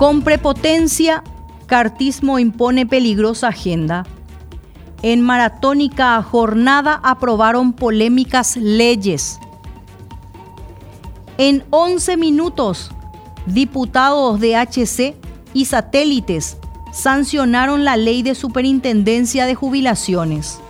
Con 0.00 0.22
prepotencia, 0.22 1.22
Cartismo 1.66 2.38
impone 2.38 2.86
peligrosa 2.86 3.48
agenda. 3.48 4.06
En 5.02 5.20
maratónica 5.20 6.22
jornada 6.22 6.98
aprobaron 7.02 7.74
polémicas 7.74 8.56
leyes. 8.56 9.38
En 11.36 11.64
11 11.68 12.16
minutos, 12.16 12.90
diputados 13.44 14.40
de 14.40 14.56
HC 14.56 15.16
y 15.52 15.66
satélites 15.66 16.56
sancionaron 16.92 17.84
la 17.84 17.98
ley 17.98 18.22
de 18.22 18.34
superintendencia 18.34 19.44
de 19.44 19.54
jubilaciones. 19.54 20.60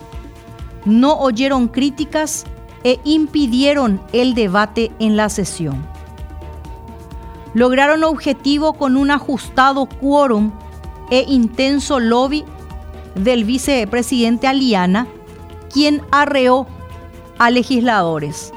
No 0.84 1.16
oyeron 1.20 1.68
críticas 1.68 2.46
e 2.82 2.98
impidieron 3.04 4.02
el 4.12 4.34
debate 4.34 4.90
en 4.98 5.16
la 5.16 5.28
sesión. 5.28 5.89
Lograron 7.54 8.04
objetivo 8.04 8.74
con 8.74 8.96
un 8.96 9.10
ajustado 9.10 9.86
quórum 9.86 10.52
e 11.10 11.24
intenso 11.26 11.98
lobby 11.98 12.44
del 13.14 13.44
vicepresidente 13.44 14.46
Aliana, 14.46 15.08
quien 15.72 16.02
arreó 16.12 16.66
a 17.38 17.50
legisladores. 17.50 18.52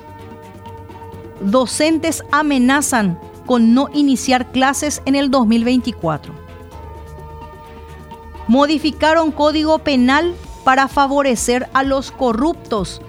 Docentes 1.42 2.24
amenazan 2.32 3.20
con 3.46 3.74
no 3.74 3.90
iniciar 3.94 4.52
clases 4.52 5.02
en 5.06 5.16
el 5.16 5.32
2024. 5.32 6.34
Modificaron 8.48 9.32
código 9.32 9.80
penal 9.80 10.36
para 10.64 10.88
favorecer 10.88 11.70
a 11.74 11.84
los 11.84 12.12
corruptos 12.12 13.02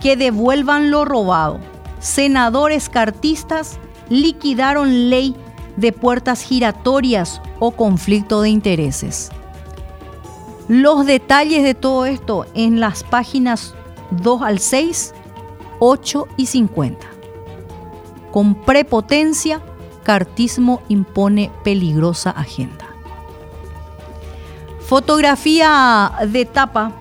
que 0.00 0.16
devuelvan 0.16 0.90
lo 0.90 1.04
robado. 1.04 1.71
Senadores 2.02 2.88
cartistas 2.88 3.78
liquidaron 4.10 5.08
ley 5.08 5.36
de 5.76 5.92
puertas 5.92 6.42
giratorias 6.42 7.40
o 7.60 7.70
conflicto 7.70 8.42
de 8.42 8.50
intereses. 8.50 9.30
Los 10.66 11.06
detalles 11.06 11.62
de 11.62 11.74
todo 11.74 12.04
esto 12.04 12.44
en 12.54 12.80
las 12.80 13.04
páginas 13.04 13.74
2 14.10 14.42
al 14.42 14.58
6, 14.58 15.14
8 15.78 16.28
y 16.36 16.46
50. 16.46 17.06
Con 18.32 18.56
prepotencia, 18.56 19.62
Cartismo 20.02 20.82
impone 20.88 21.52
peligrosa 21.62 22.30
agenda. 22.30 22.86
Fotografía 24.80 26.10
de 26.26 26.44
tapa. 26.46 26.92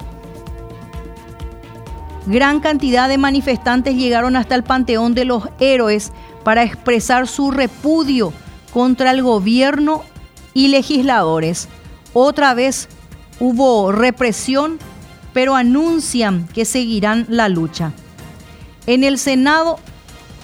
Gran 2.27 2.59
cantidad 2.59 3.09
de 3.09 3.17
manifestantes 3.17 3.95
llegaron 3.95 4.35
hasta 4.35 4.55
el 4.55 4.63
Panteón 4.63 5.15
de 5.15 5.25
los 5.25 5.49
Héroes 5.59 6.11
para 6.43 6.63
expresar 6.63 7.27
su 7.27 7.51
repudio 7.51 8.31
contra 8.71 9.11
el 9.11 9.23
gobierno 9.23 10.03
y 10.53 10.67
legisladores. 10.67 11.67
Otra 12.13 12.53
vez 12.53 12.89
hubo 13.39 13.91
represión, 13.91 14.77
pero 15.33 15.55
anuncian 15.55 16.47
que 16.53 16.65
seguirán 16.65 17.25
la 17.27 17.49
lucha. 17.49 17.91
En 18.85 19.03
el 19.03 19.17
Senado 19.17 19.79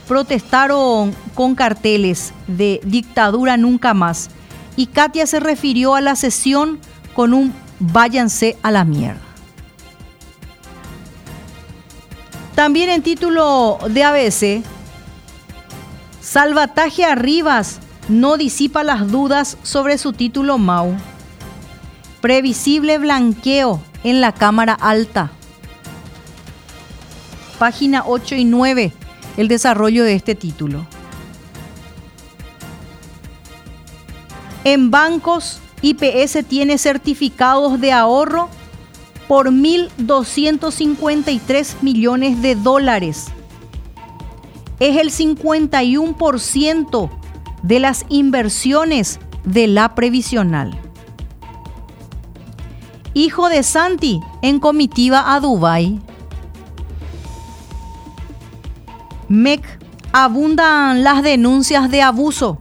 protestaron 0.08 1.14
con 1.36 1.54
carteles 1.54 2.34
de 2.48 2.80
dictadura 2.86 3.58
nunca 3.58 3.94
más 3.94 4.30
y 4.76 4.88
Katia 4.88 5.28
se 5.28 5.40
refirió 5.40 5.96
a 5.96 6.02
la 6.02 6.16
sesión 6.16 6.80
con 7.14 7.34
un 7.34 7.54
váyanse 7.80 8.58
a 8.64 8.72
la 8.72 8.84
mierda. 8.84 9.27
También 12.58 12.90
en 12.90 13.04
título 13.04 13.78
de 13.88 14.04
ABC, 14.04 14.64
Salvataje 16.20 17.06
a 17.06 17.14
Rivas 17.14 17.78
no 18.10 18.36
disipa 18.36 18.84
las 18.84 19.12
dudas 19.12 19.60
sobre 19.62 20.00
su 20.00 20.12
título 20.12 20.58
MAU. 20.58 20.98
Previsible 22.20 22.98
blanqueo 22.98 23.80
en 24.04 24.22
la 24.22 24.32
Cámara 24.32 24.74
Alta. 24.74 25.30
Página 27.60 28.06
8 28.08 28.34
y 28.34 28.46
9, 28.46 28.92
el 29.38 29.48
desarrollo 29.48 30.04
de 30.04 30.16
este 30.16 30.34
título. 30.34 30.88
En 34.64 34.90
bancos, 34.90 35.60
IPS 35.84 36.44
tiene 36.48 36.80
certificados 36.80 37.80
de 37.80 37.92
ahorro 37.92 38.50
por 39.28 39.52
1.253 39.52 41.82
millones 41.82 42.42
de 42.42 42.56
dólares. 42.56 43.28
Es 44.80 44.98
el 44.98 45.12
51% 45.12 47.10
de 47.64 47.80
las 47.80 48.06
inversiones 48.10 49.20
de 49.44 49.68
la 49.68 49.96
previsional. 49.96 50.80
Hijo 53.14 53.50
de 53.50 53.64
Santi 53.64 54.22
en 54.42 54.60
comitiva 54.60 55.34
a 55.34 55.40
Dubái. 55.40 56.00
MEC 59.28 59.64
abundan 60.14 61.04
las 61.04 61.24
denuncias 61.24 61.90
de 61.90 62.02
abuso. 62.02 62.58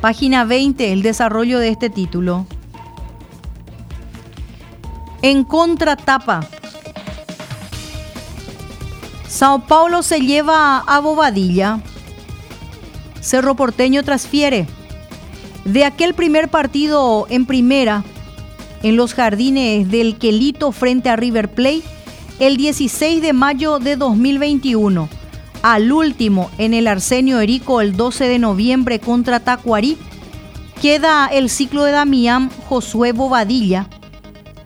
Página 0.00 0.44
20, 0.44 0.92
el 0.92 1.02
desarrollo 1.02 1.58
de 1.58 1.70
este 1.70 1.90
título. 1.90 2.46
En 5.22 5.44
contratapa. 5.44 6.46
Sao 9.26 9.66
Paulo 9.66 10.02
se 10.02 10.20
lleva 10.20 10.78
a 10.78 11.00
Bobadilla. 11.00 11.80
Cerro 13.20 13.56
Porteño 13.56 14.02
transfiere 14.04 14.66
de 15.64 15.84
aquel 15.84 16.14
primer 16.14 16.48
partido 16.48 17.26
en 17.28 17.46
primera 17.46 18.04
en 18.82 18.96
los 18.96 19.12
jardines 19.12 19.90
del 19.90 20.16
Quelito 20.16 20.72
frente 20.72 21.10
a 21.10 21.16
River 21.16 21.50
Plate 21.50 21.82
el 22.38 22.56
16 22.56 23.20
de 23.20 23.32
mayo 23.32 23.80
de 23.80 23.96
2021 23.96 25.08
al 25.62 25.92
último 25.92 26.50
en 26.58 26.72
el 26.72 26.86
Arsenio 26.86 27.40
Erico 27.40 27.80
el 27.80 27.96
12 27.96 28.28
de 28.28 28.38
noviembre 28.38 29.00
contra 29.00 29.40
Tacuarí 29.40 29.98
queda 30.80 31.26
el 31.26 31.50
ciclo 31.50 31.84
de 31.84 31.92
Damián 31.92 32.50
Josué 32.68 33.12
Bobadilla 33.12 33.88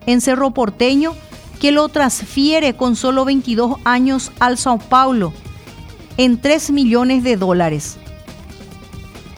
en 0.06 0.20
Cerro 0.20 0.50
Porteño 0.52 1.14
que 1.60 1.72
lo 1.72 1.88
transfiere 1.88 2.74
con 2.74 2.96
solo 2.96 3.24
22 3.24 3.76
años 3.84 4.32
al 4.40 4.58
Sao 4.58 4.78
Paulo 4.78 5.32
en 6.16 6.40
3 6.40 6.70
millones 6.72 7.22
de 7.22 7.36
dólares. 7.36 7.98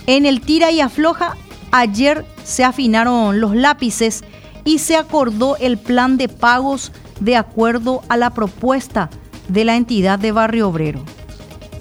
En 0.06 0.26
el 0.26 0.40
tira 0.40 0.70
y 0.70 0.80
afloja, 0.80 1.36
ayer 1.70 2.24
se 2.44 2.64
afinaron 2.64 3.40
los 3.40 3.54
lápices 3.54 4.24
y 4.64 4.78
se 4.78 4.96
acordó 4.96 5.56
el 5.56 5.78
plan 5.78 6.16
de 6.16 6.28
pagos 6.28 6.92
de 7.20 7.36
acuerdo 7.36 8.02
a 8.08 8.16
la 8.16 8.30
propuesta 8.30 9.10
de 9.48 9.64
la 9.64 9.76
entidad 9.76 10.18
de 10.18 10.32
Barrio 10.32 10.68
Obrero. 10.68 11.02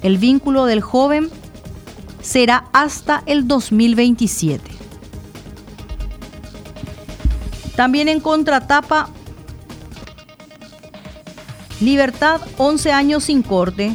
El 0.02 0.18
vínculo 0.18 0.66
del 0.66 0.82
joven 0.82 1.30
será 2.22 2.66
hasta 2.74 3.24
el 3.26 3.48
2027. 3.48 4.72
También 7.75 8.07
en 8.07 8.19
contratapa, 8.19 9.09
Libertad, 11.84 12.39
11 12.57 12.94
años 12.94 13.25
sin 13.25 13.41
corte. 13.41 13.94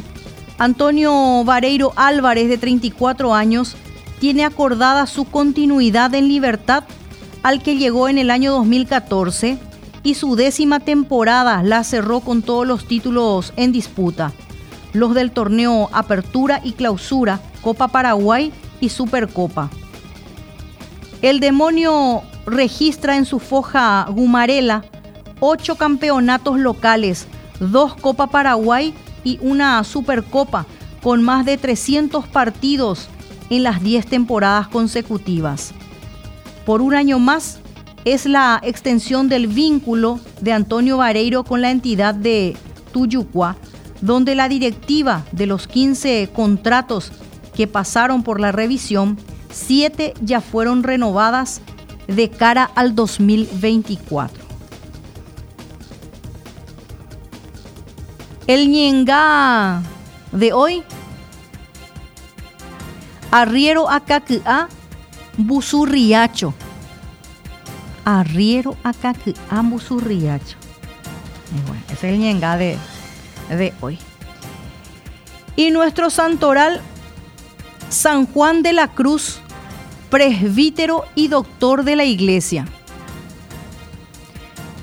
Antonio 0.59 1.43
Vareiro 1.43 1.91
Álvarez, 1.95 2.47
de 2.47 2.59
34 2.59 3.33
años, 3.33 3.75
tiene 4.19 4.45
acordada 4.45 5.07
su 5.07 5.25
continuidad 5.25 6.13
en 6.13 6.27
libertad 6.27 6.83
al 7.41 7.63
que 7.63 7.77
llegó 7.77 8.07
en 8.07 8.19
el 8.19 8.29
año 8.29 8.51
2014 8.51 9.57
y 10.03 10.13
su 10.13 10.35
décima 10.35 10.79
temporada 10.79 11.63
la 11.63 11.83
cerró 11.83 12.19
con 12.19 12.43
todos 12.43 12.67
los 12.67 12.87
títulos 12.87 13.53
en 13.55 13.71
disputa, 13.71 14.33
los 14.93 15.15
del 15.15 15.31
torneo 15.31 15.89
Apertura 15.91 16.61
y 16.63 16.73
Clausura, 16.73 17.39
Copa 17.61 17.87
Paraguay 17.87 18.51
y 18.79 18.89
Supercopa. 18.89 19.71
El 21.23 21.39
demonio 21.39 22.21
registra 22.49 23.15
en 23.15 23.25
su 23.25 23.39
foja 23.39 24.05
Gumarela 24.09 24.83
ocho 25.39 25.75
campeonatos 25.75 26.59
locales, 26.59 27.27
dos 27.59 27.95
Copa 27.95 28.27
Paraguay 28.27 28.93
y 29.23 29.39
una 29.41 29.83
Supercopa, 29.83 30.65
con 31.01 31.23
más 31.23 31.45
de 31.45 31.57
300 31.57 32.27
partidos 32.27 33.07
en 33.49 33.63
las 33.63 33.81
10 33.81 34.05
temporadas 34.07 34.67
consecutivas. 34.67 35.73
Por 36.65 36.81
un 36.81 36.93
año 36.93 37.19
más 37.19 37.59
es 38.05 38.25
la 38.25 38.59
extensión 38.63 39.29
del 39.29 39.47
vínculo 39.47 40.19
de 40.41 40.53
Antonio 40.53 40.97
Vareiro 40.97 41.43
con 41.43 41.61
la 41.61 41.71
entidad 41.71 42.13
de 42.13 42.55
Tuyucua, 42.91 43.55
donde 44.01 44.35
la 44.35 44.49
directiva 44.49 45.25
de 45.31 45.45
los 45.45 45.67
15 45.67 46.29
contratos 46.33 47.11
que 47.53 47.67
pasaron 47.67 48.23
por 48.23 48.39
la 48.39 48.51
revisión, 48.51 49.17
7 49.51 50.13
ya 50.21 50.41
fueron 50.41 50.83
renovadas 50.83 51.61
de 52.09 52.29
cara 52.29 52.69
al 52.75 52.95
2024. 52.95 54.43
El 58.47 58.69
Ñenga 58.69 59.81
de 60.31 60.53
hoy 60.53 60.83
Arriero 63.31 63.89
acá 63.89 64.23
busurriacho. 65.37 66.53
Arriero 68.03 68.75
acá 68.83 69.13
busurriacho. 69.61 70.57
Bueno, 71.67 71.83
es 71.91 72.03
el 72.03 72.19
ñenga 72.19 72.57
de, 72.57 72.77
de 73.49 73.73
hoy. 73.81 73.99
Y 75.55 75.69
nuestro 75.69 76.09
santoral, 76.09 76.81
San 77.89 78.25
Juan 78.25 78.63
de 78.63 78.73
la 78.73 78.87
Cruz, 78.87 79.41
presbítero 80.09 81.05
y 81.15 81.27
doctor 81.27 81.83
de 81.83 81.95
la 81.95 82.05
iglesia. 82.05 82.65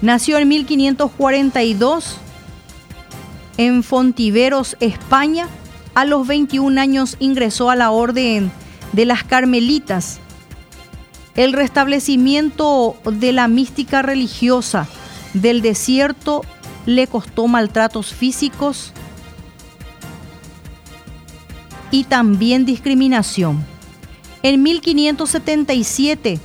Nació 0.02 0.38
en 0.38 0.48
1542 0.48 2.18
en 3.56 3.82
Fontiveros, 3.82 4.76
España. 4.80 5.48
A 5.94 6.04
los 6.04 6.26
21 6.26 6.78
años 6.80 7.16
ingresó 7.20 7.70
a 7.70 7.76
la 7.76 7.90
orden 7.90 8.52
de 8.92 9.06
las 9.06 9.24
Carmelitas. 9.24 10.20
El 11.34 11.52
restablecimiento 11.52 12.96
de 13.04 13.32
la 13.32 13.48
mística 13.48 14.02
religiosa 14.02 14.86
del 15.32 15.62
desierto 15.62 16.42
le 16.86 17.06
costó 17.06 17.46
maltratos 17.48 18.14
físicos 18.14 18.92
y 21.90 22.04
también 22.04 22.64
discriminación. 22.64 23.75
En 24.42 24.62
1577 24.62 26.38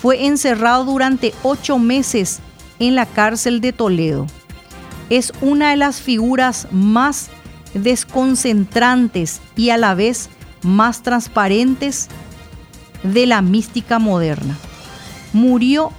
fue 0.00 0.26
encerrado 0.26 0.84
durante 0.84 1.32
ocho 1.42 1.78
meses 1.78 2.40
en 2.78 2.94
la 2.94 3.06
cárcel 3.06 3.60
de 3.60 3.72
Toledo. 3.72 4.26
Es 5.10 5.32
una 5.40 5.70
de 5.70 5.76
las 5.76 6.00
figuras 6.00 6.68
más 6.72 7.30
desconcentrantes 7.74 9.40
y 9.56 9.70
a 9.70 9.78
la 9.78 9.94
vez 9.94 10.28
más 10.62 11.02
transparentes 11.02 12.08
de 13.02 13.26
la 13.26 13.42
mística 13.42 13.98
moderna. 13.98 14.56
Murió 15.32 15.92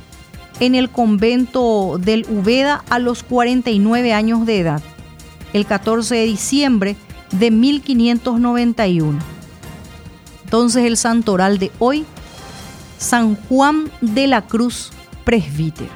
en 0.60 0.76
el 0.76 0.90
convento 0.90 1.98
del 2.00 2.26
Ubeda 2.30 2.84
a 2.90 3.00
los 3.00 3.24
49 3.24 4.14
años 4.14 4.46
de 4.46 4.60
edad, 4.60 4.82
el 5.54 5.66
14 5.66 6.16
de 6.16 6.26
diciembre 6.26 6.96
de 7.32 7.52
1591. 7.52 9.33
Entonces 10.54 10.86
el 10.86 10.98
santoral 10.98 11.58
de 11.58 11.72
hoy, 11.80 12.06
San 13.00 13.36
Juan 13.50 13.90
de 14.02 14.28
la 14.28 14.44
Cruz, 14.44 14.92
presbítero. 15.24 15.90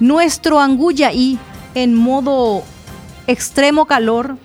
Nuestro 0.00 0.58
Anguyaí 0.58 1.38
en 1.74 1.94
modo 1.94 2.62
extremo 3.26 3.84
calor, 3.84 4.38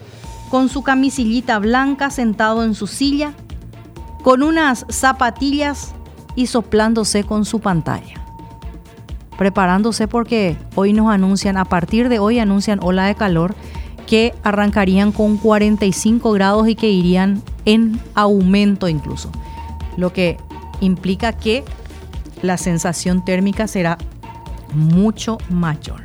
con 0.50 0.68
su 0.68 0.83
camisillita 0.83 1.57
blanca 1.59 2.09
sentado 2.09 2.65
en 2.65 2.75
su 2.75 2.88
silla, 2.88 3.31
con 4.25 4.44
unas 4.44 4.85
zapatillas 4.89 5.94
y 6.35 6.47
soplándose 6.47 7.24
con 7.24 7.45
su 7.45 7.62
pantalla. 7.62 8.21
Preparándose 9.38 10.09
porque 10.09 10.57
hoy 10.75 10.91
nos 10.91 11.09
anuncian, 11.09 11.56
a 11.56 11.63
partir 11.63 12.09
de 12.09 12.19
hoy 12.19 12.39
anuncian 12.39 12.81
ola 12.83 13.06
de 13.06 13.15
calor 13.15 13.56
que 14.06 14.35
arrancarían 14.44 15.13
con 15.13 15.38
45 15.38 16.33
grados 16.33 16.68
y 16.68 16.75
que 16.75 16.89
irían 16.89 17.41
en 17.68 18.00
aumento 18.16 18.88
incluso. 18.88 19.30
Lo 19.98 20.14
que 20.14 20.38
implica 20.80 21.34
que 21.34 21.64
la 22.42 22.58
sensación 22.58 23.24
térmica 23.24 23.68
será 23.68 23.98
mucho 24.74 25.38
mayor. 25.50 26.04